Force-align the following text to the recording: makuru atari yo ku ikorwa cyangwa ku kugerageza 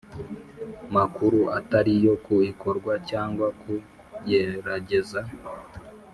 makuru 0.95 1.39
atari 1.59 1.93
yo 2.05 2.15
ku 2.25 2.35
ikorwa 2.51 2.93
cyangwa 3.09 3.47
ku 3.59 3.73
kugerageza 4.13 5.21